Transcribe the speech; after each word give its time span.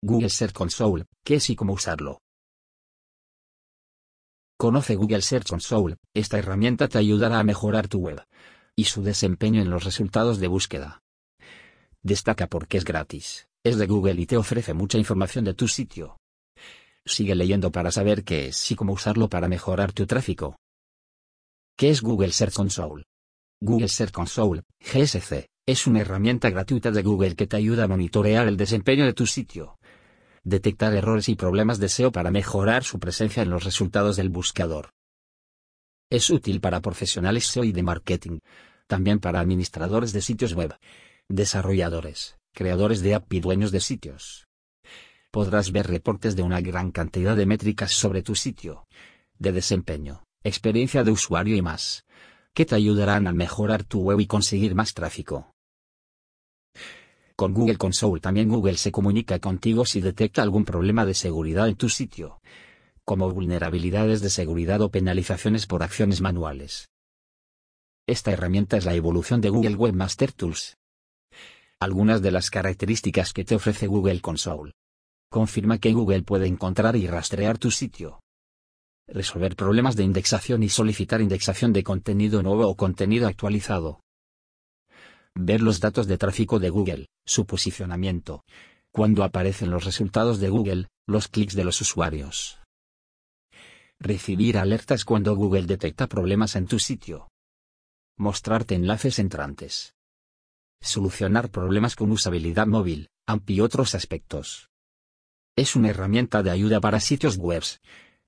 Google 0.00 0.30
Search 0.30 0.52
Console, 0.52 1.06
¿qué 1.24 1.34
es 1.34 1.50
y 1.50 1.56
cómo 1.56 1.72
usarlo? 1.72 2.20
Conoce 4.56 4.94
Google 4.94 5.22
Search 5.22 5.48
Console, 5.48 5.96
esta 6.14 6.38
herramienta 6.38 6.86
te 6.86 6.98
ayudará 6.98 7.40
a 7.40 7.44
mejorar 7.44 7.88
tu 7.88 7.98
web 7.98 8.22
y 8.76 8.84
su 8.84 9.02
desempeño 9.02 9.60
en 9.60 9.70
los 9.70 9.82
resultados 9.82 10.38
de 10.38 10.46
búsqueda. 10.46 11.02
Destaca 12.00 12.46
porque 12.46 12.78
es 12.78 12.84
gratis, 12.84 13.48
es 13.64 13.76
de 13.76 13.88
Google 13.88 14.20
y 14.20 14.26
te 14.26 14.36
ofrece 14.36 14.72
mucha 14.72 14.98
información 14.98 15.44
de 15.44 15.54
tu 15.54 15.66
sitio. 15.66 16.16
Sigue 17.04 17.34
leyendo 17.34 17.72
para 17.72 17.90
saber 17.90 18.22
qué 18.22 18.48
es 18.48 18.70
y 18.70 18.76
cómo 18.76 18.92
usarlo 18.92 19.28
para 19.28 19.48
mejorar 19.48 19.92
tu 19.92 20.06
tráfico. 20.06 20.60
¿Qué 21.76 21.90
es 21.90 22.02
Google 22.02 22.30
Search 22.30 22.54
Console? 22.54 23.02
Google 23.60 23.88
Search 23.88 24.12
Console, 24.12 24.62
GSC, 24.78 25.48
es 25.66 25.88
una 25.88 26.02
herramienta 26.02 26.50
gratuita 26.50 26.92
de 26.92 27.02
Google 27.02 27.34
que 27.34 27.48
te 27.48 27.56
ayuda 27.56 27.84
a 27.84 27.88
monitorear 27.88 28.46
el 28.46 28.56
desempeño 28.56 29.04
de 29.04 29.12
tu 29.12 29.26
sitio 29.26 29.77
detectar 30.48 30.94
errores 30.94 31.28
y 31.28 31.34
problemas 31.34 31.78
de 31.78 31.88
SEO 31.88 32.10
para 32.10 32.30
mejorar 32.30 32.82
su 32.82 32.98
presencia 32.98 33.42
en 33.42 33.50
los 33.50 33.64
resultados 33.64 34.16
del 34.16 34.30
buscador. 34.30 34.90
Es 36.10 36.30
útil 36.30 36.60
para 36.60 36.80
profesionales 36.80 37.46
SEO 37.46 37.64
y 37.64 37.72
de 37.72 37.82
marketing, 37.82 38.38
también 38.86 39.20
para 39.20 39.40
administradores 39.40 40.12
de 40.12 40.22
sitios 40.22 40.54
web, 40.54 40.74
desarrolladores, 41.28 42.38
creadores 42.54 43.02
de 43.02 43.14
app 43.14 43.30
y 43.32 43.40
dueños 43.40 43.72
de 43.72 43.80
sitios. 43.80 44.46
Podrás 45.30 45.70
ver 45.70 45.86
reportes 45.86 46.34
de 46.34 46.42
una 46.42 46.62
gran 46.62 46.90
cantidad 46.92 47.36
de 47.36 47.44
métricas 47.44 47.92
sobre 47.92 48.22
tu 48.22 48.34
sitio, 48.34 48.86
de 49.38 49.52
desempeño, 49.52 50.24
experiencia 50.42 51.04
de 51.04 51.10
usuario 51.10 51.56
y 51.56 51.60
más, 51.60 52.06
que 52.54 52.64
te 52.64 52.74
ayudarán 52.74 53.26
a 53.26 53.32
mejorar 53.34 53.84
tu 53.84 54.00
web 54.00 54.20
y 54.20 54.26
conseguir 54.26 54.74
más 54.74 54.94
tráfico. 54.94 55.52
Con 57.38 57.54
Google 57.54 57.76
Console 57.76 58.20
también 58.20 58.48
Google 58.48 58.76
se 58.76 58.90
comunica 58.90 59.38
contigo 59.38 59.86
si 59.86 60.00
detecta 60.00 60.42
algún 60.42 60.64
problema 60.64 61.06
de 61.06 61.14
seguridad 61.14 61.68
en 61.68 61.76
tu 61.76 61.88
sitio, 61.88 62.40
como 63.04 63.30
vulnerabilidades 63.30 64.20
de 64.20 64.28
seguridad 64.28 64.80
o 64.80 64.90
penalizaciones 64.90 65.64
por 65.68 65.84
acciones 65.84 66.20
manuales. 66.20 66.88
Esta 68.08 68.32
herramienta 68.32 68.76
es 68.76 68.84
la 68.86 68.94
evolución 68.94 69.40
de 69.40 69.50
Google 69.50 69.76
Webmaster 69.76 70.32
Tools. 70.32 70.78
Algunas 71.78 72.22
de 72.22 72.32
las 72.32 72.50
características 72.50 73.32
que 73.32 73.44
te 73.44 73.54
ofrece 73.54 73.86
Google 73.86 74.20
Console. 74.20 74.72
Confirma 75.30 75.78
que 75.78 75.92
Google 75.92 76.22
puede 76.22 76.48
encontrar 76.48 76.96
y 76.96 77.06
rastrear 77.06 77.56
tu 77.56 77.70
sitio. 77.70 78.18
Resolver 79.06 79.54
problemas 79.54 79.94
de 79.94 80.02
indexación 80.02 80.64
y 80.64 80.70
solicitar 80.70 81.20
indexación 81.20 81.72
de 81.72 81.84
contenido 81.84 82.42
nuevo 82.42 82.66
o 82.66 82.74
contenido 82.74 83.28
actualizado 83.28 84.00
ver 85.34 85.60
los 85.60 85.80
datos 85.80 86.06
de 86.06 86.18
tráfico 86.18 86.58
de 86.58 86.70
Google, 86.70 87.06
su 87.24 87.46
posicionamiento, 87.46 88.44
cuando 88.92 89.22
aparecen 89.22 89.70
los 89.70 89.84
resultados 89.84 90.40
de 90.40 90.48
Google, 90.48 90.88
los 91.06 91.28
clics 91.28 91.54
de 91.54 91.64
los 91.64 91.80
usuarios. 91.80 92.58
Recibir 94.00 94.58
alertas 94.58 95.04
cuando 95.04 95.34
Google 95.34 95.66
detecta 95.66 96.06
problemas 96.06 96.56
en 96.56 96.66
tu 96.66 96.78
sitio. 96.78 97.30
Mostrarte 98.16 98.74
enlaces 98.74 99.18
entrantes. 99.18 99.94
Solucionar 100.80 101.50
problemas 101.50 101.96
con 101.96 102.12
usabilidad 102.12 102.66
móvil, 102.66 103.08
AMP 103.26 103.50
y 103.50 103.60
otros 103.60 103.94
aspectos. 103.94 104.68
Es 105.56 105.74
una 105.74 105.90
herramienta 105.90 106.42
de 106.42 106.50
ayuda 106.50 106.80
para 106.80 107.00
sitios 107.00 107.36
web, 107.36 107.64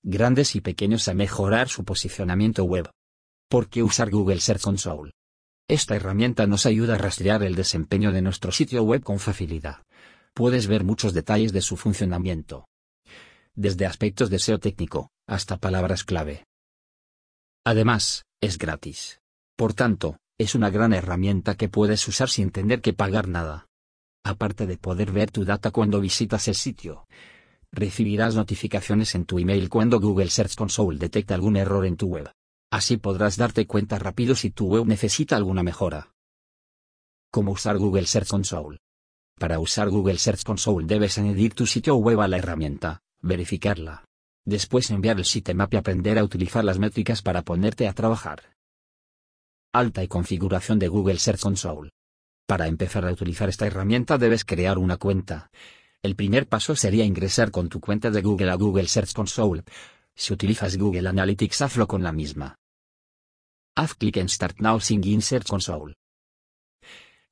grandes 0.02 0.56
y 0.56 0.60
pequeños 0.60 1.06
a 1.08 1.14
mejorar 1.14 1.68
su 1.68 1.84
posicionamiento 1.84 2.64
web. 2.64 2.90
¿Por 3.48 3.68
qué 3.68 3.82
usar 3.82 4.10
Google 4.10 4.40
Search 4.40 4.62
Console? 4.62 5.12
Esta 5.70 5.94
herramienta 5.94 6.48
nos 6.48 6.66
ayuda 6.66 6.96
a 6.96 6.98
rastrear 6.98 7.44
el 7.44 7.54
desempeño 7.54 8.10
de 8.10 8.22
nuestro 8.22 8.50
sitio 8.50 8.82
web 8.82 9.04
con 9.04 9.20
facilidad. 9.20 9.84
Puedes 10.34 10.66
ver 10.66 10.82
muchos 10.82 11.14
detalles 11.14 11.52
de 11.52 11.60
su 11.60 11.76
funcionamiento. 11.76 12.66
Desde 13.54 13.86
aspectos 13.86 14.30
de 14.30 14.40
SEO 14.40 14.58
técnico, 14.58 15.12
hasta 15.28 15.58
palabras 15.58 16.02
clave. 16.02 16.44
Además, 17.64 18.24
es 18.40 18.58
gratis. 18.58 19.20
Por 19.54 19.72
tanto, 19.72 20.16
es 20.38 20.56
una 20.56 20.70
gran 20.70 20.92
herramienta 20.92 21.54
que 21.54 21.68
puedes 21.68 22.08
usar 22.08 22.30
sin 22.30 22.50
tener 22.50 22.80
que 22.80 22.92
pagar 22.92 23.28
nada. 23.28 23.68
Aparte 24.24 24.66
de 24.66 24.76
poder 24.76 25.12
ver 25.12 25.30
tu 25.30 25.44
data 25.44 25.70
cuando 25.70 26.00
visitas 26.00 26.48
el 26.48 26.56
sitio, 26.56 27.06
recibirás 27.70 28.34
notificaciones 28.34 29.14
en 29.14 29.24
tu 29.24 29.38
email 29.38 29.68
cuando 29.68 30.00
Google 30.00 30.30
Search 30.30 30.56
Console 30.56 30.98
detecta 30.98 31.36
algún 31.36 31.56
error 31.56 31.86
en 31.86 31.96
tu 31.96 32.08
web. 32.08 32.28
Así 32.70 32.96
podrás 32.98 33.36
darte 33.36 33.66
cuenta 33.66 33.98
rápido 33.98 34.36
si 34.36 34.50
tu 34.50 34.68
web 34.68 34.86
necesita 34.86 35.34
alguna 35.34 35.64
mejora. 35.64 36.14
¿Cómo 37.32 37.52
usar 37.52 37.78
Google 37.78 38.06
Search 38.06 38.28
Console? 38.28 38.78
Para 39.38 39.58
usar 39.58 39.88
Google 39.88 40.18
Search 40.18 40.44
Console 40.44 40.86
debes 40.86 41.18
añadir 41.18 41.54
tu 41.54 41.66
sitio 41.66 41.96
web 41.96 42.20
a 42.20 42.28
la 42.28 42.38
herramienta, 42.38 43.02
verificarla. 43.20 44.04
Después 44.44 44.90
enviar 44.90 45.18
el 45.18 45.24
sitemap 45.24 45.74
y 45.74 45.78
aprender 45.78 46.18
a 46.18 46.24
utilizar 46.24 46.64
las 46.64 46.78
métricas 46.78 47.22
para 47.22 47.42
ponerte 47.42 47.88
a 47.88 47.92
trabajar. 47.92 48.56
Alta 49.72 50.04
y 50.04 50.08
configuración 50.08 50.78
de 50.78 50.88
Google 50.88 51.18
Search 51.18 51.40
Console. 51.40 51.90
Para 52.46 52.68
empezar 52.68 53.04
a 53.04 53.12
utilizar 53.12 53.48
esta 53.48 53.66
herramienta 53.66 54.16
debes 54.16 54.44
crear 54.44 54.78
una 54.78 54.96
cuenta. 54.96 55.50
El 56.02 56.16
primer 56.16 56.46
paso 56.46 56.76
sería 56.76 57.04
ingresar 57.04 57.50
con 57.50 57.68
tu 57.68 57.80
cuenta 57.80 58.10
de 58.10 58.22
Google 58.22 58.50
a 58.50 58.54
Google 58.54 58.86
Search 58.86 59.12
Console. 59.12 59.64
Si 60.14 60.32
utilizas 60.32 60.76
Google 60.76 61.08
Analytics 61.08 61.62
hazlo 61.62 61.86
con 61.86 62.02
la 62.02 62.12
misma. 62.12 62.59
Haz 63.80 63.94
clic 63.94 64.18
en 64.18 64.28
Start 64.28 64.58
Now 64.60 64.78
Singing 64.78 65.22
Search 65.22 65.46
Console. 65.48 65.94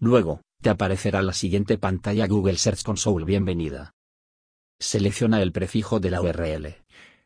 Luego, 0.00 0.40
te 0.62 0.70
aparecerá 0.70 1.20
la 1.20 1.34
siguiente 1.34 1.76
pantalla 1.76 2.26
Google 2.26 2.56
Search 2.56 2.84
Console 2.84 3.26
Bienvenida. 3.26 3.92
Selecciona 4.80 5.42
el 5.42 5.52
prefijo 5.52 6.00
de 6.00 6.10
la 6.10 6.22
URL. 6.22 6.74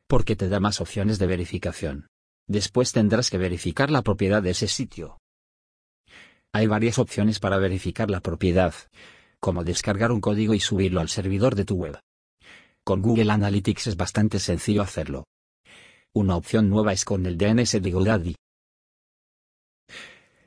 Porque 0.09 0.35
te 0.35 0.49
da 0.49 0.59
más 0.59 0.81
opciones 0.81 1.21
de 1.21 1.29
verificación. 1.29 2.09
Después 2.49 2.91
tendrás 2.91 3.31
que 3.31 3.39
verificar 3.39 3.93
la 3.93 4.03
propiedad 4.03 4.43
de 4.43 4.51
ese 4.51 4.67
sitio. 4.67 5.21
Hay 6.53 6.67
varias 6.67 6.99
opciones 6.99 7.39
para 7.39 7.59
verificar 7.59 8.11
la 8.11 8.23
propiedad, 8.23 8.75
como 9.39 9.63
descargar 9.63 10.11
un 10.11 10.21
código 10.21 10.53
y 10.53 10.59
subirlo 10.59 11.01
al 11.01 11.09
servidor 11.09 11.55
de 11.55 11.65
tu 11.65 11.77
web. 11.77 12.01
Con 12.85 13.03
Google 13.03 13.31
Analytics 13.31 13.87
es 13.87 13.97
bastante 13.97 14.41
sencillo 14.41 14.83
hacerlo. 14.83 15.27
Una 16.13 16.35
opción 16.35 16.69
nueva 16.69 16.93
es 16.93 17.05
con 17.05 17.25
el 17.27 17.39
DNS 17.39 17.81
de 17.81 17.91
GoDaddy. 17.93 18.35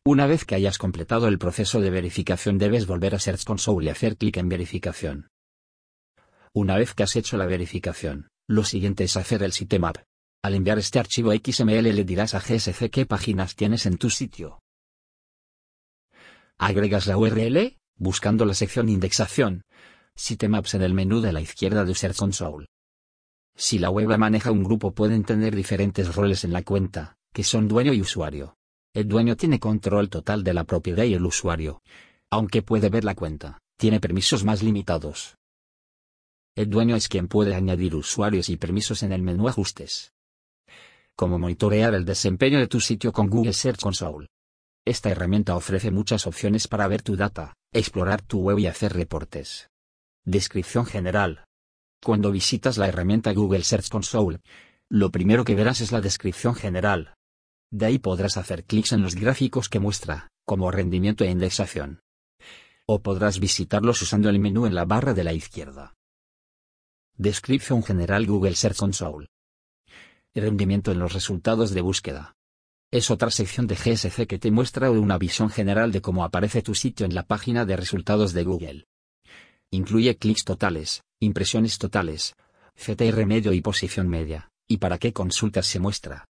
Una 0.07 0.27
vez 0.27 0.45
que 0.45 0.53
hayas 0.53 0.77
completado 0.77 1.27
el 1.27 1.39
proceso 1.39 1.81
de 1.81 1.89
verificación 1.89 2.59
debes 2.59 2.85
volver 2.85 3.15
a 3.15 3.19
Search 3.19 3.43
Console 3.43 3.87
y 3.87 3.89
hacer 3.89 4.17
clic 4.17 4.37
en 4.37 4.49
verificación. 4.49 5.29
Una 6.53 6.77
vez 6.77 6.93
que 6.93 7.01
has 7.01 7.15
hecho 7.15 7.37
la 7.37 7.47
verificación, 7.47 8.29
lo 8.47 8.63
siguiente 8.63 9.05
es 9.05 9.17
hacer 9.17 9.41
el 9.41 9.51
sitemap. 9.51 9.97
Al 10.43 10.53
enviar 10.53 10.77
este 10.77 10.99
archivo 10.99 11.33
XML 11.33 11.95
le 11.95 12.03
dirás 12.03 12.35
a 12.35 12.39
GSC 12.39 12.91
qué 12.91 13.07
páginas 13.07 13.55
tienes 13.55 13.87
en 13.87 13.97
tu 13.97 14.11
sitio. 14.11 14.59
Agregas 16.59 17.07
la 17.07 17.17
URL, 17.17 17.79
buscando 17.95 18.45
la 18.45 18.53
sección 18.53 18.89
Indexación, 18.89 19.63
Sitemaps 20.15 20.75
en 20.75 20.83
el 20.83 20.93
menú 20.93 21.19
de 21.19 21.33
la 21.33 21.41
izquierda 21.41 21.83
de 21.83 21.95
Search 21.95 22.17
Console. 22.17 22.67
Si 23.55 23.79
la 23.79 23.89
web 23.89 24.15
maneja 24.19 24.51
un 24.51 24.63
grupo 24.63 24.93
pueden 24.93 25.23
tener 25.23 25.55
diferentes 25.55 26.13
roles 26.13 26.43
en 26.43 26.53
la 26.53 26.61
cuenta, 26.61 27.17
que 27.33 27.43
son 27.43 27.67
dueño 27.67 27.91
y 27.91 28.01
usuario. 28.01 28.55
El 28.95 29.09
dueño 29.09 29.35
tiene 29.35 29.59
control 29.59 30.09
total 30.09 30.41
de 30.45 30.53
la 30.53 30.63
propiedad 30.63 31.03
y 31.03 31.13
el 31.13 31.25
usuario. 31.25 31.81
Aunque 32.31 32.61
puede 32.61 32.87
ver 32.87 33.03
la 33.03 33.13
cuenta, 33.13 33.59
tiene 33.77 33.99
permisos 33.99 34.45
más 34.45 34.63
limitados. 34.63 35.35
El 36.55 36.69
dueño 36.69 36.95
es 36.95 37.09
quien 37.09 37.27
puede 37.27 37.55
añadir 37.55 37.93
usuarios 37.93 38.47
y 38.47 38.55
permisos 38.55 39.03
en 39.03 39.11
el 39.11 39.21
menú 39.21 39.49
Ajustes. 39.49 40.13
Cómo 41.13 41.37
monitorear 41.37 41.93
el 41.93 42.05
desempeño 42.05 42.57
de 42.57 42.67
tu 42.67 42.79
sitio 42.79 43.11
con 43.11 43.29
Google 43.29 43.51
Search 43.51 43.81
Console. 43.81 44.29
Esta 44.85 45.09
herramienta 45.09 45.57
ofrece 45.57 45.91
muchas 45.91 46.25
opciones 46.25 46.69
para 46.69 46.87
ver 46.87 47.01
tu 47.01 47.17
data, 47.17 47.53
explorar 47.73 48.21
tu 48.21 48.39
web 48.39 48.59
y 48.59 48.67
hacer 48.67 48.93
reportes. 48.93 49.69
Descripción 50.23 50.85
general. 50.85 51.43
Cuando 52.01 52.31
visitas 52.31 52.77
la 52.77 52.87
herramienta 52.87 53.33
Google 53.33 53.65
Search 53.65 53.89
Console, 53.89 54.39
lo 54.89 55.11
primero 55.11 55.43
que 55.43 55.55
verás 55.55 55.81
es 55.81 55.91
la 55.91 55.99
descripción 55.99 56.55
general, 56.55 57.14
de 57.75 57.87
ahí 57.87 57.99
podrás 57.99 58.37
hacer 58.37 58.63
clics 58.63 58.93
en 58.93 59.01
los 59.01 59.15
gráficos 59.15 59.67
que 59.67 59.79
muestra, 59.79 60.29
como 60.45 60.71
rendimiento 60.71 61.25
e 61.25 61.29
indexación. 61.29 61.99
O 62.87 63.01
podrás 63.01 63.41
visitarlos 63.41 64.01
usando 64.01 64.29
el 64.29 64.39
menú 64.39 64.65
en 64.65 64.75
la 64.75 64.85
barra 64.85 65.13
de 65.13 65.25
la 65.25 65.33
izquierda. 65.33 65.93
Descripción 67.17 67.83
general 67.83 68.25
Google 68.27 68.55
Search 68.55 68.77
Console. 68.77 69.27
Rendimiento 70.33 70.93
en 70.93 70.99
los 70.99 71.11
resultados 71.11 71.71
de 71.71 71.81
búsqueda. 71.81 72.37
Es 72.91 73.11
otra 73.11 73.29
sección 73.29 73.67
de 73.67 73.75
GSC 73.75 74.25
que 74.25 74.39
te 74.39 74.51
muestra 74.51 74.89
una 74.89 75.17
visión 75.17 75.49
general 75.49 75.91
de 75.91 76.01
cómo 76.01 76.23
aparece 76.23 76.61
tu 76.61 76.75
sitio 76.75 77.05
en 77.05 77.13
la 77.13 77.23
página 77.23 77.65
de 77.65 77.75
resultados 77.75 78.31
de 78.31 78.43
Google. 78.45 78.85
Incluye 79.69 80.15
clics 80.15 80.45
totales, 80.45 81.03
impresiones 81.19 81.77
totales, 81.77 82.35
CTR 82.75 83.25
medio 83.25 83.51
y 83.51 83.59
posición 83.59 84.07
media, 84.07 84.49
y 84.65 84.77
para 84.77 84.97
qué 84.97 85.11
consultas 85.11 85.65
se 85.65 85.81
muestra. 85.81 86.25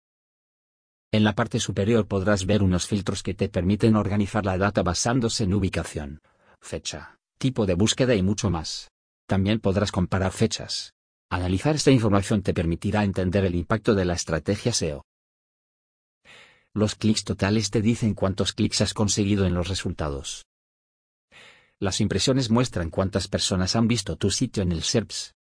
En 1.13 1.25
la 1.25 1.35
parte 1.35 1.59
superior 1.59 2.07
podrás 2.07 2.45
ver 2.45 2.63
unos 2.63 2.87
filtros 2.87 3.21
que 3.21 3.33
te 3.33 3.49
permiten 3.49 3.97
organizar 3.97 4.45
la 4.45 4.57
data 4.57 4.81
basándose 4.81 5.43
en 5.43 5.53
ubicación, 5.53 6.21
fecha, 6.61 7.17
tipo 7.37 7.65
de 7.65 7.73
búsqueda 7.73 8.15
y 8.15 8.23
mucho 8.23 8.49
más. 8.49 8.89
También 9.27 9.59
podrás 9.59 9.91
comparar 9.91 10.31
fechas. 10.31 10.93
Analizar 11.29 11.75
esta 11.75 11.91
información 11.91 12.41
te 12.43 12.53
permitirá 12.53 13.03
entender 13.03 13.43
el 13.43 13.55
impacto 13.55 13.93
de 13.93 14.05
la 14.05 14.13
estrategia 14.13 14.71
SEO. 14.71 15.03
Los 16.73 16.95
clics 16.95 17.25
totales 17.25 17.71
te 17.71 17.81
dicen 17.81 18.13
cuántos 18.13 18.53
clics 18.53 18.79
has 18.79 18.93
conseguido 18.93 19.45
en 19.45 19.53
los 19.53 19.67
resultados. 19.67 20.45
Las 21.77 21.99
impresiones 21.99 22.49
muestran 22.49 22.89
cuántas 22.89 23.27
personas 23.27 23.75
han 23.75 23.89
visto 23.89 24.15
tu 24.15 24.31
sitio 24.31 24.63
en 24.63 24.71
el 24.71 24.83
SERPs. 24.83 25.33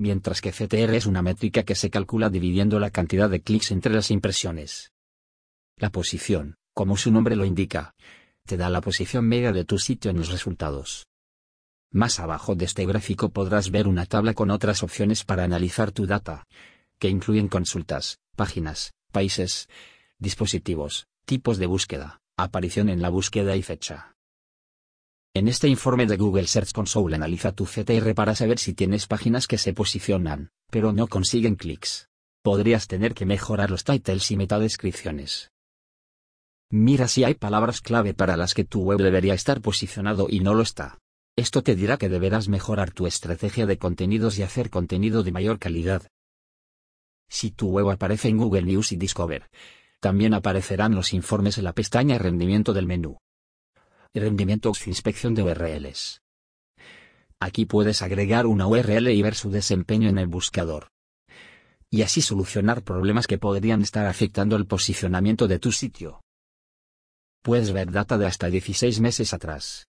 Mientras 0.00 0.40
que 0.40 0.52
CTR 0.52 0.94
es 0.94 1.06
una 1.06 1.22
métrica 1.22 1.64
que 1.64 1.74
se 1.74 1.90
calcula 1.90 2.30
dividiendo 2.30 2.78
la 2.78 2.90
cantidad 2.90 3.28
de 3.28 3.40
clics 3.40 3.72
entre 3.72 3.92
las 3.92 4.12
impresiones. 4.12 4.92
La 5.76 5.90
posición, 5.90 6.54
como 6.72 6.96
su 6.96 7.10
nombre 7.10 7.34
lo 7.34 7.44
indica, 7.44 7.96
te 8.46 8.56
da 8.56 8.70
la 8.70 8.80
posición 8.80 9.26
media 9.26 9.50
de 9.50 9.64
tu 9.64 9.76
sitio 9.76 10.12
en 10.12 10.18
los 10.18 10.30
resultados. 10.30 11.08
Más 11.90 12.20
abajo 12.20 12.54
de 12.54 12.66
este 12.66 12.86
gráfico 12.86 13.30
podrás 13.30 13.72
ver 13.72 13.88
una 13.88 14.06
tabla 14.06 14.34
con 14.34 14.52
otras 14.52 14.84
opciones 14.84 15.24
para 15.24 15.42
analizar 15.42 15.90
tu 15.90 16.06
data, 16.06 16.46
que 17.00 17.08
incluyen 17.08 17.48
consultas, 17.48 18.20
páginas, 18.36 18.92
países, 19.10 19.68
dispositivos, 20.20 21.08
tipos 21.24 21.58
de 21.58 21.66
búsqueda, 21.66 22.20
aparición 22.36 22.88
en 22.88 23.02
la 23.02 23.08
búsqueda 23.08 23.56
y 23.56 23.64
fecha. 23.64 24.14
En 25.34 25.46
este 25.46 25.68
informe 25.68 26.06
de 26.06 26.16
Google 26.16 26.46
Search 26.46 26.72
Console 26.72 27.14
analiza 27.14 27.52
tu 27.52 27.66
CTR 27.66 28.14
para 28.14 28.34
saber 28.34 28.58
si 28.58 28.74
tienes 28.74 29.06
páginas 29.06 29.46
que 29.46 29.58
se 29.58 29.74
posicionan, 29.74 30.50
pero 30.70 30.92
no 30.92 31.06
consiguen 31.06 31.54
clics. 31.54 32.08
Podrías 32.42 32.86
tener 32.86 33.14
que 33.14 33.26
mejorar 33.26 33.70
los 33.70 33.84
titles 33.84 34.30
y 34.30 34.36
metadescripciones. 34.36 35.50
Mira 36.70 37.08
si 37.08 37.24
hay 37.24 37.34
palabras 37.34 37.80
clave 37.80 38.14
para 38.14 38.36
las 38.36 38.54
que 38.54 38.64
tu 38.64 38.82
web 38.82 38.98
debería 38.98 39.34
estar 39.34 39.60
posicionado 39.60 40.26
y 40.28 40.40
no 40.40 40.54
lo 40.54 40.62
está. 40.62 40.98
Esto 41.36 41.62
te 41.62 41.76
dirá 41.76 41.98
que 41.98 42.08
deberás 42.08 42.48
mejorar 42.48 42.90
tu 42.90 43.06
estrategia 43.06 43.64
de 43.64 43.78
contenidos 43.78 44.38
y 44.38 44.42
hacer 44.42 44.70
contenido 44.70 45.22
de 45.22 45.32
mayor 45.32 45.58
calidad. 45.58 46.08
Si 47.28 47.50
tu 47.50 47.68
web 47.70 47.90
aparece 47.90 48.28
en 48.28 48.38
Google 48.38 48.62
News 48.62 48.92
y 48.92 48.96
Discover, 48.96 49.48
también 50.00 50.34
aparecerán 50.34 50.94
los 50.94 51.12
informes 51.12 51.58
en 51.58 51.64
la 51.64 51.74
pestaña 51.74 52.18
Rendimiento 52.18 52.72
del 52.72 52.86
menú. 52.86 53.18
Rendimiento 54.20 54.72
Inspección 54.86 55.34
de 55.34 55.42
URLs. 55.42 56.22
Aquí 57.40 57.66
puedes 57.66 58.02
agregar 58.02 58.46
una 58.46 58.66
URL 58.66 59.08
y 59.08 59.22
ver 59.22 59.34
su 59.34 59.50
desempeño 59.50 60.08
en 60.08 60.18
el 60.18 60.26
buscador. 60.26 60.88
Y 61.90 62.02
así 62.02 62.20
solucionar 62.20 62.82
problemas 62.82 63.26
que 63.26 63.38
podrían 63.38 63.82
estar 63.82 64.06
afectando 64.06 64.56
el 64.56 64.66
posicionamiento 64.66 65.46
de 65.46 65.58
tu 65.58 65.72
sitio. 65.72 66.20
Puedes 67.42 67.72
ver 67.72 67.92
data 67.92 68.18
de 68.18 68.26
hasta 68.26 68.50
16 68.50 69.00
meses 69.00 69.32
atrás. 69.32 69.86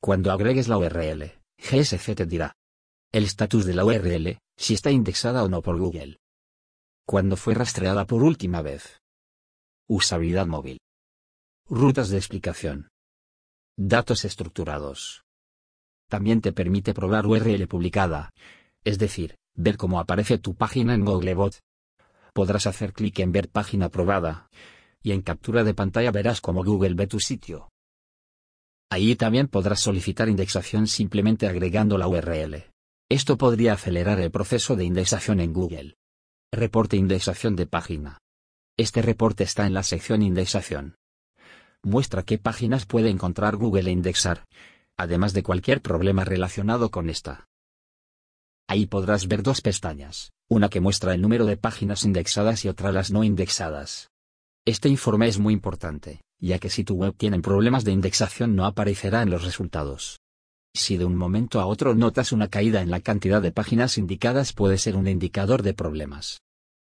Cuando 0.00 0.32
agregues 0.32 0.68
la 0.68 0.78
URL, 0.78 1.32
GSC 1.58 2.14
te 2.14 2.26
dirá 2.26 2.52
el 3.12 3.24
estatus 3.24 3.64
de 3.64 3.74
la 3.74 3.84
URL, 3.84 4.38
si 4.58 4.74
está 4.74 4.90
indexada 4.90 5.42
o 5.42 5.48
no 5.48 5.62
por 5.62 5.78
Google. 5.78 6.18
Cuando 7.06 7.36
fue 7.36 7.54
rastreada 7.54 8.06
por 8.06 8.22
última 8.22 8.60
vez. 8.62 9.00
Usabilidad 9.88 10.46
móvil. 10.46 10.80
Rutas 11.68 12.10
de 12.10 12.18
explicación. 12.18 12.88
Datos 13.78 14.24
estructurados. 14.24 15.26
También 16.08 16.40
te 16.40 16.52
permite 16.52 16.94
probar 16.94 17.26
URL 17.26 17.68
publicada, 17.68 18.30
es 18.84 18.98
decir, 18.98 19.36
ver 19.54 19.76
cómo 19.76 20.00
aparece 20.00 20.38
tu 20.38 20.54
página 20.54 20.94
en 20.94 21.04
Googlebot. 21.04 21.60
Podrás 22.32 22.66
hacer 22.66 22.94
clic 22.94 23.18
en 23.18 23.32
ver 23.32 23.50
página 23.50 23.90
probada, 23.90 24.48
y 25.02 25.12
en 25.12 25.20
captura 25.20 25.62
de 25.62 25.74
pantalla 25.74 26.10
verás 26.10 26.40
cómo 26.40 26.64
Google 26.64 26.94
ve 26.94 27.06
tu 27.06 27.20
sitio. 27.20 27.68
Ahí 28.90 29.14
también 29.14 29.46
podrás 29.46 29.80
solicitar 29.80 30.30
indexación 30.30 30.86
simplemente 30.86 31.46
agregando 31.46 31.98
la 31.98 32.08
URL. 32.08 32.70
Esto 33.10 33.36
podría 33.36 33.74
acelerar 33.74 34.20
el 34.20 34.30
proceso 34.30 34.74
de 34.74 34.84
indexación 34.84 35.38
en 35.40 35.52
Google. 35.52 35.96
Reporte 36.50 36.96
indexación 36.96 37.56
de 37.56 37.66
página. 37.66 38.20
Este 38.78 39.02
reporte 39.02 39.44
está 39.44 39.66
en 39.66 39.74
la 39.74 39.82
sección 39.82 40.22
Indexación. 40.22 40.96
Muestra 41.86 42.24
qué 42.24 42.36
páginas 42.36 42.84
puede 42.84 43.10
encontrar 43.10 43.54
Google 43.54 43.88
e 43.88 43.92
indexar, 43.92 44.44
además 44.96 45.34
de 45.34 45.44
cualquier 45.44 45.80
problema 45.80 46.24
relacionado 46.24 46.90
con 46.90 47.08
esta. 47.08 47.46
Ahí 48.66 48.86
podrás 48.86 49.28
ver 49.28 49.44
dos 49.44 49.60
pestañas, 49.60 50.32
una 50.48 50.68
que 50.68 50.80
muestra 50.80 51.14
el 51.14 51.22
número 51.22 51.46
de 51.46 51.56
páginas 51.56 52.02
indexadas 52.02 52.64
y 52.64 52.68
otra 52.68 52.90
las 52.90 53.12
no 53.12 53.22
indexadas. 53.22 54.10
Este 54.64 54.88
informe 54.88 55.28
es 55.28 55.38
muy 55.38 55.54
importante, 55.54 56.22
ya 56.40 56.58
que 56.58 56.70
si 56.70 56.82
tu 56.82 56.96
web 56.96 57.14
tiene 57.16 57.38
problemas 57.38 57.84
de 57.84 57.92
indexación 57.92 58.56
no 58.56 58.66
aparecerá 58.66 59.22
en 59.22 59.30
los 59.30 59.44
resultados. 59.44 60.18
Si 60.74 60.96
de 60.96 61.04
un 61.04 61.14
momento 61.14 61.60
a 61.60 61.66
otro 61.66 61.94
notas 61.94 62.32
una 62.32 62.48
caída 62.48 62.82
en 62.82 62.90
la 62.90 62.98
cantidad 62.98 63.40
de 63.40 63.52
páginas 63.52 63.96
indicadas 63.96 64.52
puede 64.52 64.78
ser 64.78 64.96
un 64.96 65.06
indicador 65.06 65.62
de 65.62 65.72
problemas. 65.72 66.40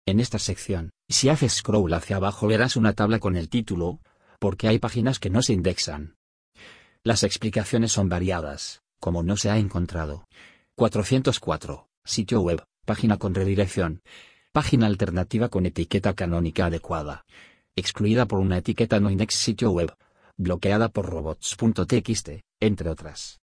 En 0.07 0.21
esta 0.21 0.39
sección, 0.39 0.89
si 1.07 1.29
haces 1.29 1.53
scroll 1.53 1.93
hacia 1.93 2.17
abajo 2.17 2.47
verás 2.47 2.77
una 2.77 2.95
tabla 2.95 3.19
con 3.19 3.37
el 3.37 3.51
título, 3.51 4.01
porque 4.39 4.69
hay 4.69 4.79
páginas 4.79 5.19
que 5.19 5.31
no 5.31 5.43
se 5.43 5.53
indexan. 5.53 6.17
Las 7.03 7.23
explicaciones 7.23 7.93
son 7.93 8.09
variadas, 8.09 8.83
como 9.01 9.23
no 9.23 9.37
se 9.37 9.51
ha 9.51 9.59
encontrado. 9.59 10.27
404, 10.77 11.89
sitio 12.05 12.41
web, 12.41 12.65
página 12.85 13.17
con 13.17 13.35
redirección, 13.35 14.03
página 14.53 14.87
alternativa 14.87 15.49
con 15.49 15.67
etiqueta 15.67 16.15
canónica 16.15 16.67
adecuada, 16.67 17.25
excluida 17.77 18.27
por 18.27 18.41
una 18.41 18.59
etiqueta 18.59 19.01
no 19.01 19.11
index 19.11 19.35
sitio 19.35 19.71
web, 19.71 19.95
bloqueada 20.37 20.89
por 20.89 21.07
robots.txt, 21.07 22.29
entre 22.61 22.91
otras. 22.91 23.41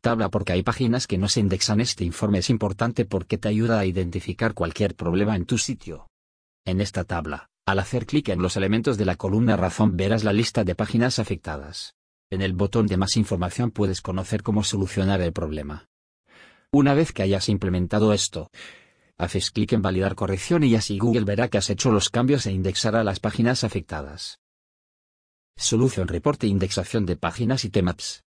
Tabla 0.00 0.30
porque 0.30 0.52
hay 0.52 0.62
páginas 0.62 1.06
que 1.06 1.18
no 1.18 1.28
se 1.28 1.40
indexan. 1.40 1.80
Este 1.80 2.04
informe 2.04 2.38
es 2.38 2.48
importante 2.50 3.04
porque 3.04 3.38
te 3.38 3.48
ayuda 3.48 3.80
a 3.80 3.86
identificar 3.86 4.54
cualquier 4.54 4.94
problema 4.94 5.34
en 5.36 5.46
tu 5.46 5.58
sitio. 5.58 6.08
En 6.64 6.80
esta 6.80 7.04
tabla, 7.04 7.48
al 7.66 7.80
hacer 7.80 8.06
clic 8.06 8.28
en 8.28 8.40
los 8.40 8.56
elementos 8.56 8.96
de 8.96 9.04
la 9.04 9.16
columna 9.16 9.56
razón 9.56 9.96
verás 9.96 10.22
la 10.22 10.32
lista 10.32 10.62
de 10.62 10.76
páginas 10.76 11.18
afectadas. 11.18 11.96
En 12.30 12.40
el 12.40 12.52
botón 12.52 12.86
de 12.86 12.96
más 12.96 13.16
información 13.16 13.72
puedes 13.72 14.00
conocer 14.00 14.44
cómo 14.44 14.62
solucionar 14.62 15.20
el 15.20 15.32
problema. 15.32 15.88
Una 16.72 16.94
vez 16.94 17.12
que 17.12 17.22
hayas 17.22 17.48
implementado 17.48 18.12
esto, 18.12 18.50
haces 19.18 19.50
clic 19.50 19.72
en 19.72 19.82
validar 19.82 20.14
corrección 20.14 20.62
y 20.62 20.76
así 20.76 20.98
Google 20.98 21.24
verá 21.24 21.48
que 21.48 21.58
has 21.58 21.68
hecho 21.68 21.90
los 21.90 22.08
cambios 22.08 22.46
e 22.46 22.52
indexará 22.52 23.02
las 23.02 23.18
páginas 23.18 23.64
afectadas. 23.64 24.38
Solución 25.56 26.06
Reporte 26.06 26.46
Indexación 26.46 27.04
de 27.04 27.16
páginas 27.16 27.64
y 27.64 27.70
Temaps. 27.70 28.22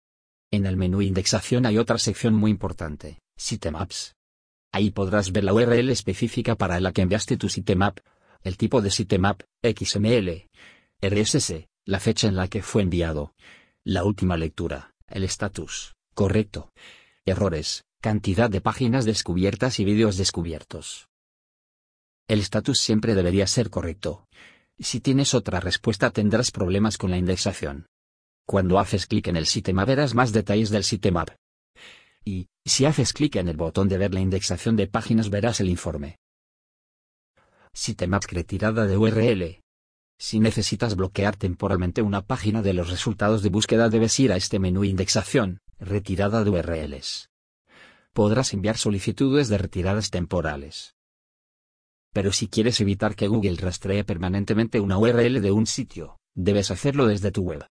En 0.49 0.65
el 0.65 0.77
menú 0.77 1.01
Indexación 1.01 1.65
hay 1.65 1.77
otra 1.77 1.97
sección 1.99 2.33
muy 2.33 2.49
importante, 2.49 3.19
Sitemaps. 3.35 4.15
Ahí 4.71 4.91
podrás 4.91 5.31
ver 5.31 5.43
la 5.43 5.53
URL 5.53 5.89
específica 5.89 6.55
para 6.55 6.79
la 6.79 6.91
que 6.91 7.01
enviaste 7.01 7.37
tu 7.37 7.49
sitemap, 7.49 7.99
el 8.41 8.57
tipo 8.57 8.81
de 8.81 8.91
sitemap, 8.91 9.41
XML, 9.63 10.47
RSS, 11.01 11.67
la 11.85 11.99
fecha 11.99 12.27
en 12.27 12.35
la 12.35 12.47
que 12.47 12.61
fue 12.61 12.81
enviado, 12.81 13.33
la 13.83 14.03
última 14.03 14.37
lectura, 14.37 14.93
el 15.07 15.23
estatus, 15.23 15.95
correcto, 16.13 16.71
errores, 17.25 17.85
cantidad 18.01 18.49
de 18.49 18.61
páginas 18.61 19.05
descubiertas 19.05 19.79
y 19.79 19.85
vídeos 19.85 20.17
descubiertos. 20.17 21.07
El 22.27 22.41
estatus 22.41 22.79
siempre 22.79 23.15
debería 23.15 23.47
ser 23.47 23.69
correcto. 23.69 24.27
Si 24.79 24.99
tienes 24.99 25.33
otra 25.33 25.59
respuesta 25.59 26.11
tendrás 26.11 26.51
problemas 26.51 26.97
con 26.97 27.11
la 27.11 27.17
indexación. 27.17 27.87
Cuando 28.45 28.79
haces 28.79 29.07
clic 29.07 29.27
en 29.27 29.37
el 29.37 29.45
sitemap 29.45 29.87
verás 29.87 30.13
más 30.13 30.31
detalles 30.31 30.69
del 30.69 30.83
sitemap. 30.83 31.29
Y, 32.25 32.49
si 32.65 32.85
haces 32.85 33.13
clic 33.13 33.37
en 33.37 33.47
el 33.47 33.55
botón 33.55 33.87
de 33.87 33.97
ver 33.97 34.13
la 34.13 34.19
indexación 34.19 34.75
de 34.75 34.87
páginas 34.87 35.29
verás 35.29 35.61
el 35.61 35.69
informe. 35.69 36.17
Sitemap 37.77 38.23
retirada 38.31 38.87
de 38.87 38.97
URL. 38.97 39.61
Si 40.19 40.39
necesitas 40.39 40.95
bloquear 40.95 41.35
temporalmente 41.35 42.01
una 42.01 42.25
página 42.25 42.61
de 42.61 42.73
los 42.73 42.89
resultados 42.89 43.43
de 43.43 43.49
búsqueda 43.49 43.89
debes 43.89 44.19
ir 44.19 44.31
a 44.31 44.35
este 44.35 44.57
menú 44.57 44.83
Indexación, 44.83 45.59
retirada 45.79 46.43
de 46.43 46.49
URLs 46.49 47.29
podrás 48.17 48.51
enviar 48.55 48.77
solicitudes 48.77 49.47
de 49.47 49.59
retiradas 49.59 50.09
temporales. 50.09 50.95
Pero 52.11 52.31
si 52.31 52.47
quieres 52.47 52.81
evitar 52.81 53.15
que 53.15 53.27
Google 53.27 53.57
rastree 53.57 54.03
permanentemente 54.03 54.79
una 54.79 54.97
URL 54.97 55.39
de 55.39 55.51
un 55.51 55.67
sitio, 55.67 56.17
debes 56.33 56.71
hacerlo 56.71 57.05
desde 57.05 57.31
tu 57.31 57.43
web. 57.43 57.67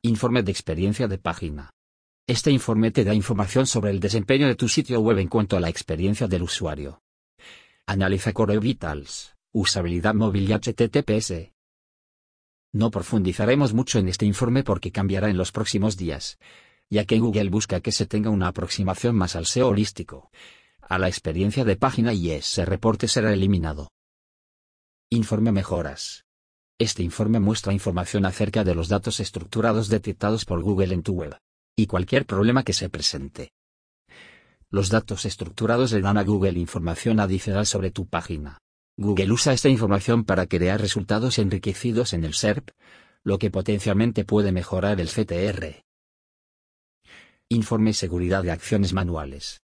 Informe 0.00 0.42
de 0.42 0.50
experiencia 0.50 1.08
de 1.08 1.18
página. 1.18 1.74
Este 2.26 2.50
informe 2.50 2.90
te 2.90 3.04
da 3.04 3.12
información 3.12 3.66
sobre 3.66 3.90
el 3.90 4.00
desempeño 4.00 4.46
de 4.46 4.54
tu 4.54 4.66
sitio 4.66 4.98
web 5.02 5.18
en 5.18 5.28
cuanto 5.28 5.58
a 5.58 5.60
la 5.60 5.68
experiencia 5.68 6.26
del 6.26 6.44
usuario. 6.44 7.02
Analiza 7.90 8.32
Core 8.32 8.60
Vitals, 8.60 9.34
usabilidad 9.52 10.14
móvil 10.14 10.48
y 10.48 10.52
HTTPS. 10.52 11.52
No 12.72 12.88
profundizaremos 12.88 13.74
mucho 13.74 13.98
en 13.98 14.06
este 14.06 14.26
informe 14.26 14.62
porque 14.62 14.92
cambiará 14.92 15.28
en 15.28 15.36
los 15.36 15.50
próximos 15.50 15.96
días, 15.96 16.38
ya 16.88 17.04
que 17.04 17.18
Google 17.18 17.50
busca 17.50 17.80
que 17.80 17.90
se 17.90 18.06
tenga 18.06 18.30
una 18.30 18.46
aproximación 18.46 19.16
más 19.16 19.34
al 19.34 19.46
SEO 19.46 19.70
holístico, 19.70 20.30
a 20.80 21.00
la 21.00 21.08
experiencia 21.08 21.64
de 21.64 21.74
página 21.74 22.12
y 22.12 22.30
ese 22.30 22.64
reporte 22.64 23.08
será 23.08 23.32
eliminado. 23.32 23.90
Informe 25.10 25.50
mejoras. 25.50 26.26
Este 26.78 27.02
informe 27.02 27.40
muestra 27.40 27.72
información 27.72 28.24
acerca 28.24 28.62
de 28.62 28.76
los 28.76 28.86
datos 28.88 29.18
estructurados 29.18 29.88
detectados 29.88 30.44
por 30.44 30.62
Google 30.62 30.94
en 30.94 31.02
tu 31.02 31.14
web, 31.14 31.36
y 31.74 31.88
cualquier 31.88 32.24
problema 32.24 32.62
que 32.62 32.72
se 32.72 32.88
presente. 32.88 33.50
Los 34.72 34.88
datos 34.88 35.24
estructurados 35.24 35.90
le 35.90 36.00
dan 36.00 36.16
a 36.16 36.22
Google 36.22 36.58
información 36.58 37.18
adicional 37.18 37.66
sobre 37.66 37.90
tu 37.90 38.06
página. 38.06 38.58
Google 38.96 39.32
usa 39.32 39.52
esta 39.52 39.68
información 39.68 40.24
para 40.24 40.46
crear 40.46 40.80
resultados 40.80 41.40
enriquecidos 41.40 42.12
en 42.12 42.22
el 42.22 42.34
SERP, 42.34 42.70
lo 43.24 43.38
que 43.38 43.50
potencialmente 43.50 44.24
puede 44.24 44.52
mejorar 44.52 45.00
el 45.00 45.08
CTR. 45.08 45.82
Informe 47.48 47.92
Seguridad 47.94 48.44
de 48.44 48.52
Acciones 48.52 48.92
Manuales. 48.92 49.60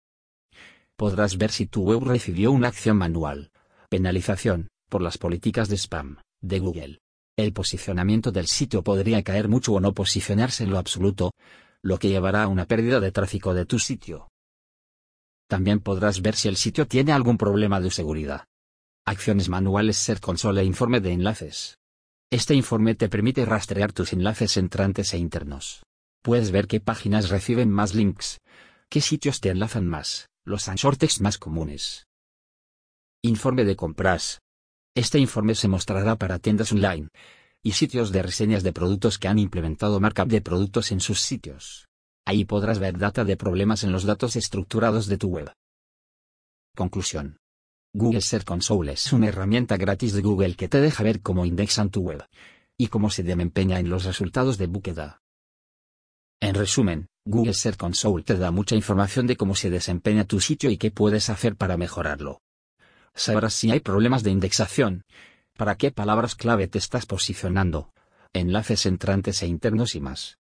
Podrás 0.97 1.37
ver 1.37 1.51
si 1.51 1.67
tu 1.67 1.83
web 1.83 2.03
recibió 2.03 2.51
una 2.51 2.69
acción 2.69 2.97
manual, 2.97 3.51
penalización, 3.91 4.69
por 4.89 5.03
las 5.03 5.19
políticas 5.19 5.69
de 5.69 5.77
spam, 5.77 6.17
de 6.41 6.61
Google. 6.61 6.99
El 7.37 7.53
posicionamiento 7.53 8.33
del 8.33 8.47
sitio 8.47 8.83
podría 8.83 9.23
caer 9.23 9.49
mucho 9.49 9.75
o 9.75 9.81
no 9.81 9.93
posicionarse 9.93 10.65
en 10.65 10.71
lo 10.71 10.79
absoluto, 10.79 11.33
lo 11.83 11.99
que 11.99 12.09
llevará 12.09 12.45
a 12.45 12.49
una 12.49 12.65
pérdida 12.65 13.01
de 13.01 13.13
tráfico 13.13 13.53
de 13.53 13.67
tu 13.67 13.79
sitio. 13.79 14.31
También 15.49 15.81
podrás 15.81 16.23
ver 16.23 16.37
si 16.37 16.49
el 16.49 16.57
sitio 16.57 16.87
tiene 16.87 17.13
algún 17.13 17.37
problema 17.37 17.81
de 17.81 17.91
seguridad. 17.91 18.47
Acciones 19.07 19.49
manuales 19.49 19.97
Ser 19.97 20.21
Console 20.21 20.63
e 20.63 20.65
Informe 20.65 21.01
de 21.01 21.13
enlaces. 21.13 21.79
Este 22.31 22.55
informe 22.55 22.95
te 22.95 23.09
permite 23.09 23.45
rastrear 23.45 23.93
tus 23.93 24.13
enlaces 24.13 24.57
entrantes 24.57 25.13
e 25.13 25.19
internos. 25.19 25.83
Puedes 26.23 26.51
ver 26.51 26.67
qué 26.67 26.81
páginas 26.81 27.29
reciben 27.29 27.71
más 27.71 27.95
links, 27.95 28.41
qué 28.89 29.01
sitios 29.01 29.41
te 29.41 29.51
enlazan 29.51 29.87
más, 29.87 30.31
los 30.45 30.69
anchor 30.69 30.97
más 31.21 31.39
comunes. 31.39 32.07
Informe 33.23 33.65
de 33.65 33.77
compras. 33.77 34.41
Este 34.95 35.19
informe 35.19 35.55
se 35.55 35.69
mostrará 35.69 36.17
para 36.17 36.39
tiendas 36.39 36.73
online 36.73 37.09
y 37.63 37.73
sitios 37.73 38.13
de 38.13 38.23
reseñas 38.23 38.63
de 38.63 38.73
productos 38.73 39.19
que 39.19 39.29
han 39.29 39.39
implementado 39.39 40.01
markup 40.01 40.29
de 40.29 40.41
productos 40.41 40.93
en 40.93 41.01
sus 41.01 41.21
sitios. 41.21 41.87
Ahí 42.27 42.45
podrás 42.45 42.79
ver 42.79 42.99
data 42.99 43.25
de 43.25 43.37
problemas 43.37 43.85
en 43.85 43.93
los 43.93 44.05
datos 44.05 44.37
estructurados 44.37 45.07
de 45.07 45.19
tu 45.19 45.29
web. 45.29 45.53
Conclusión. 46.75 47.39
Google 47.93 48.23
Search 48.23 48.45
Console 48.45 48.93
es 48.93 49.13
una 49.13 49.29
herramienta 49.29 49.77
gratis 49.77 50.13
de 50.15 50.23
Google 50.23 50.57
que 50.57 50.69
te 50.69 50.81
deja 50.81 51.05
ver 51.05 51.21
cómo 51.21 51.47
indexan 51.47 51.91
tu 51.91 52.01
web 52.01 52.25
y 52.77 52.89
cómo 52.89 53.09
se 53.11 53.23
desempeña 53.23 53.79
en 53.79 53.89
los 53.89 54.05
resultados 54.05 54.59
de 54.59 54.67
búsqueda. 54.67 55.23
En 56.41 56.55
resumen, 56.55 57.07
Google 57.25 57.55
Search 57.55 57.77
Console 57.77 58.25
te 58.25 58.37
da 58.37 58.51
mucha 58.51 58.75
información 58.75 59.29
de 59.29 59.37
cómo 59.37 59.55
se 59.55 59.71
desempeña 59.71 60.25
tu 60.25 60.41
sitio 60.41 60.71
y 60.71 60.77
qué 60.77 60.91
puedes 60.91 61.31
hacer 61.31 61.55
para 61.55 61.77
mejorarlo. 61.77 62.41
Sabrás 63.15 63.55
si 63.55 63.71
hay 63.71 63.79
problemas 63.79 64.25
de 64.25 64.31
indexación, 64.31 65.05
para 65.57 65.77
qué 65.77 65.93
palabras 65.93 66.35
clave 66.35 66.67
te 66.67 66.79
estás 66.79 67.07
posicionando, 67.07 67.93
enlaces 68.33 68.87
entrantes 68.87 69.41
e 69.43 69.47
internos 69.47 69.95
y 69.95 70.01
más. 70.01 70.39